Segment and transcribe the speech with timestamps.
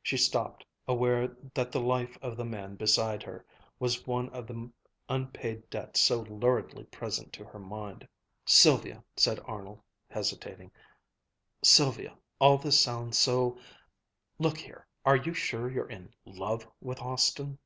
[0.00, 3.44] She stopped, aware that the life of the man beside her
[3.80, 4.70] was one of the
[5.08, 8.06] unpaid debts so luridly present to her mind.
[8.46, 10.70] "Sylvia," said Arnold, hesitating,
[11.64, 13.58] "Sylvia, all this sounds so
[14.38, 17.58] look here, are you sure you're in love with Austin?"